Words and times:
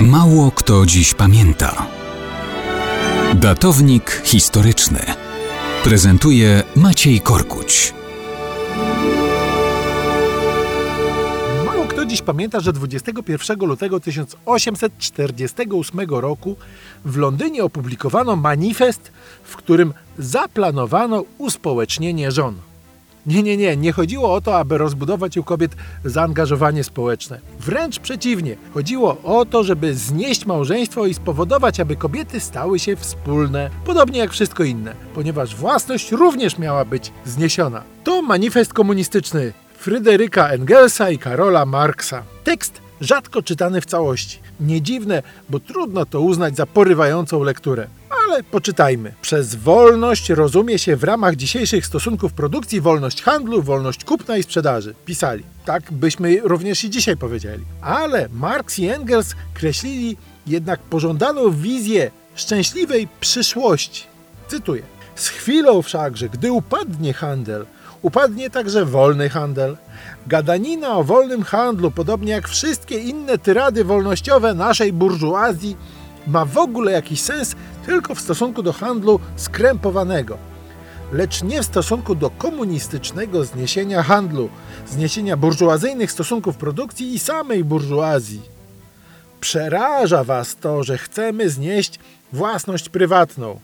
Mało 0.00 0.50
kto 0.50 0.86
dziś 0.86 1.14
pamięta. 1.14 1.86
Datownik 3.34 4.22
historyczny 4.24 5.00
prezentuje 5.84 6.62
Maciej 6.76 7.20
Korkuć. 7.20 7.94
Mało 11.66 11.84
kto 11.84 12.06
dziś 12.06 12.22
pamięta, 12.22 12.60
że 12.60 12.72
21 12.72 13.58
lutego 13.58 14.00
1848 14.00 16.00
roku 16.10 16.56
w 17.04 17.16
Londynie 17.16 17.64
opublikowano 17.64 18.36
manifest, 18.36 19.12
w 19.44 19.56
którym 19.56 19.94
zaplanowano 20.18 21.24
uspołecznienie 21.38 22.32
żon. 22.32 22.65
Nie, 23.26 23.42
nie, 23.42 23.56
nie, 23.56 23.76
nie 23.76 23.92
chodziło 23.92 24.34
o 24.34 24.40
to, 24.40 24.58
aby 24.58 24.78
rozbudować 24.78 25.36
u 25.36 25.44
kobiet 25.44 25.76
zaangażowanie 26.04 26.84
społeczne. 26.84 27.40
Wręcz 27.60 27.98
przeciwnie, 27.98 28.56
chodziło 28.74 29.16
o 29.22 29.44
to, 29.44 29.64
żeby 29.64 29.94
znieść 29.94 30.46
małżeństwo 30.46 31.06
i 31.06 31.14
spowodować, 31.14 31.80
aby 31.80 31.96
kobiety 31.96 32.40
stały 32.40 32.78
się 32.78 32.96
wspólne, 32.96 33.70
podobnie 33.84 34.18
jak 34.18 34.30
wszystko 34.30 34.64
inne, 34.64 34.94
ponieważ 35.14 35.56
własność 35.56 36.12
również 36.12 36.58
miała 36.58 36.84
być 36.84 37.12
zniesiona. 37.24 37.82
To 38.04 38.22
manifest 38.22 38.72
komunistyczny 38.72 39.52
Fryderyka 39.78 40.48
Engelsa 40.48 41.10
i 41.10 41.18
Karola 41.18 41.66
Marksa. 41.66 42.22
Tekst 42.44 42.80
rzadko 43.00 43.42
czytany 43.42 43.80
w 43.80 43.86
całości. 43.86 44.38
Nie 44.60 44.82
dziwne, 44.82 45.22
bo 45.48 45.60
trudno 45.60 46.06
to 46.06 46.20
uznać 46.20 46.56
za 46.56 46.66
porywającą 46.66 47.42
lekturę. 47.42 47.86
Ale 48.26 48.42
poczytajmy. 48.42 49.12
Przez 49.22 49.54
wolność 49.54 50.30
rozumie 50.30 50.78
się 50.78 50.96
w 50.96 51.04
ramach 51.04 51.36
dzisiejszych 51.36 51.86
stosunków 51.86 52.32
produkcji 52.32 52.80
wolność 52.80 53.22
handlu, 53.22 53.62
wolność 53.62 54.04
kupna 54.04 54.36
i 54.36 54.42
sprzedaży. 54.42 54.94
Pisali. 55.04 55.44
Tak 55.64 55.92
byśmy 55.92 56.40
również 56.44 56.84
i 56.84 56.90
dzisiaj 56.90 57.16
powiedzieli. 57.16 57.64
Ale 57.80 58.28
Marx 58.32 58.78
i 58.78 58.88
Engels 58.88 59.34
kreślili 59.54 60.16
jednak 60.46 60.80
pożądaną 60.80 61.50
wizję 61.50 62.10
szczęśliwej 62.34 63.08
przyszłości. 63.20 64.04
Cytuję. 64.48 64.82
Z 65.14 65.28
chwilą 65.28 65.82
wszakże, 65.82 66.28
gdy 66.28 66.52
upadnie 66.52 67.12
handel, 67.12 67.66
upadnie 68.02 68.50
także 68.50 68.84
wolny 68.84 69.28
handel. 69.28 69.76
Gadanina 70.26 70.96
o 70.96 71.04
wolnym 71.04 71.42
handlu, 71.42 71.90
podobnie 71.90 72.32
jak 72.32 72.48
wszystkie 72.48 72.98
inne 72.98 73.38
tyrady 73.38 73.84
wolnościowe 73.84 74.54
naszej 74.54 74.92
burżuazji, 74.92 75.76
ma 76.26 76.44
w 76.44 76.58
ogóle 76.58 76.92
jakiś 76.92 77.20
sens 77.20 77.56
tylko 77.86 78.14
w 78.14 78.20
stosunku 78.20 78.62
do 78.62 78.72
handlu 78.72 79.20
skrępowanego, 79.36 80.38
lecz 81.12 81.42
nie 81.42 81.62
w 81.62 81.66
stosunku 81.66 82.14
do 82.14 82.30
komunistycznego 82.30 83.44
zniesienia 83.44 84.02
handlu, 84.02 84.48
zniesienia 84.88 85.36
burżuazyjnych 85.36 86.12
stosunków 86.12 86.56
produkcji 86.56 87.14
i 87.14 87.18
samej 87.18 87.64
burżuazji. 87.64 88.42
Przeraża 89.40 90.24
was 90.24 90.56
to, 90.56 90.84
że 90.84 90.98
chcemy 90.98 91.50
znieść 91.50 91.98
własność 92.32 92.88
prywatną. 92.88 93.60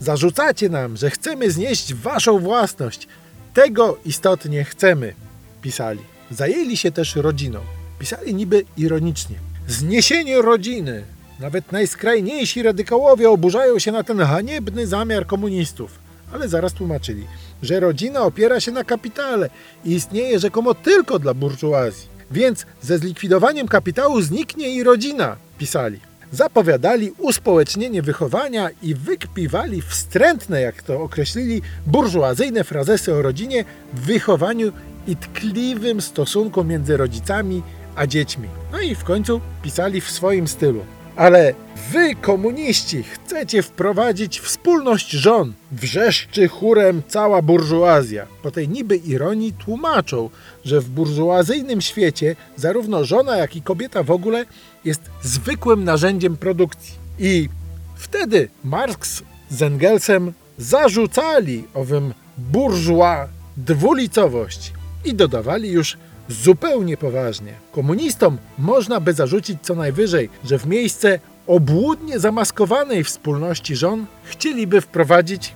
Zarzucacie 0.00 0.68
nam, 0.68 0.96
że 0.96 1.10
chcemy 1.10 1.50
znieść 1.50 1.94
waszą 1.94 2.38
własność. 2.38 3.08
Tego 3.54 3.98
istotnie 4.04 4.64
chcemy, 4.64 5.14
pisali. 5.62 6.00
Zajęli 6.30 6.76
się 6.76 6.92
też 6.92 7.16
rodziną. 7.16 7.60
Pisali 7.98 8.34
niby 8.34 8.64
ironicznie. 8.76 9.36
Zniesienie 9.68 10.42
rodziny. 10.42 11.04
Nawet 11.38 11.72
najskrajniejsi 11.72 12.62
radykałowie 12.62 13.30
oburzają 13.30 13.78
się 13.78 13.92
na 13.92 14.02
ten 14.02 14.18
haniebny 14.18 14.86
zamiar 14.86 15.26
komunistów. 15.26 15.98
Ale 16.32 16.48
zaraz 16.48 16.72
tłumaczyli, 16.72 17.26
że 17.62 17.80
rodzina 17.80 18.22
opiera 18.22 18.60
się 18.60 18.72
na 18.72 18.84
kapitale 18.84 19.50
i 19.84 19.92
istnieje 19.92 20.38
rzekomo 20.38 20.74
tylko 20.74 21.18
dla 21.18 21.34
burżuazji. 21.34 22.08
Więc 22.30 22.66
ze 22.82 22.98
zlikwidowaniem 22.98 23.68
kapitału 23.68 24.20
zniknie 24.20 24.74
i 24.74 24.82
rodzina, 24.82 25.36
pisali. 25.58 26.00
Zapowiadali 26.32 27.12
uspołecznienie 27.18 28.02
wychowania 28.02 28.70
i 28.82 28.94
wykpiwali 28.94 29.82
wstrętne, 29.82 30.60
jak 30.60 30.82
to 30.82 31.02
określili, 31.02 31.62
burżuazyjne 31.86 32.64
frazesy 32.64 33.14
o 33.14 33.22
rodzinie, 33.22 33.64
wychowaniu 33.92 34.72
i 35.06 35.16
tkliwym 35.16 36.00
stosunku 36.00 36.64
między 36.64 36.96
rodzicami 36.96 37.62
a 37.96 38.06
dziećmi. 38.06 38.48
No 38.72 38.80
i 38.80 38.94
w 38.94 39.04
końcu 39.04 39.40
pisali 39.62 40.00
w 40.00 40.10
swoim 40.10 40.48
stylu. 40.48 40.84
Ale 41.18 41.54
wy, 41.92 42.14
komuniści, 42.14 43.02
chcecie 43.02 43.62
wprowadzić 43.62 44.40
wspólność 44.40 45.10
żon. 45.10 45.52
Wrzeszczy 45.72 46.48
chórem 46.48 47.02
cała 47.08 47.42
burżuazja. 47.42 48.26
Po 48.42 48.50
tej 48.50 48.68
niby 48.68 48.96
ironii 48.96 49.52
tłumaczą, 49.52 50.30
że 50.64 50.80
w 50.80 50.90
burżuazyjnym 50.90 51.80
świecie 51.80 52.36
zarówno 52.56 53.04
żona, 53.04 53.36
jak 53.36 53.56
i 53.56 53.62
kobieta 53.62 54.02
w 54.02 54.10
ogóle 54.10 54.44
jest 54.84 55.02
zwykłym 55.22 55.84
narzędziem 55.84 56.36
produkcji. 56.36 56.94
I 57.18 57.48
wtedy 57.96 58.48
Marx 58.64 59.22
z 59.50 59.62
Engelsem 59.62 60.32
zarzucali 60.58 61.64
owym 61.74 62.14
burżua 62.38 63.28
dwulicowość 63.56 64.72
i 65.04 65.14
dodawali 65.14 65.70
już 65.70 65.96
zupełnie 66.28 66.96
poważnie. 66.96 67.54
Komunistom 67.72 68.38
można 68.58 69.00
by 69.00 69.12
zarzucić 69.12 69.58
co 69.62 69.74
najwyżej, 69.74 70.30
że 70.44 70.58
w 70.58 70.66
miejsce 70.66 71.20
obłudnie 71.46 72.18
zamaskowanej 72.18 73.04
wspólności 73.04 73.76
żon 73.76 74.06
chcieliby 74.24 74.80
wprowadzić 74.80 75.54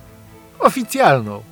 oficjalną, 0.59 1.43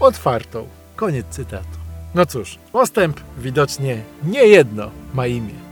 otwartą. 0.00 0.66
Koniec 0.96 1.26
cytatu. 1.30 1.78
No 2.14 2.26
cóż, 2.26 2.58
postęp 2.72 3.20
widocznie 3.38 4.02
nie 4.24 4.46
jedno 4.46 4.90
ma 5.14 5.26
imię. 5.26 5.67